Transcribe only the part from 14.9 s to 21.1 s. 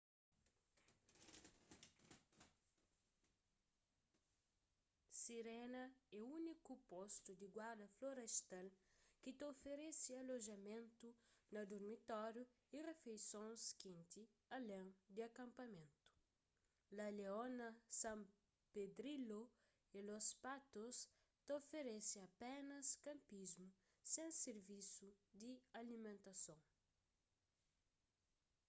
di akanpamentu la leona san pedrillo y los patos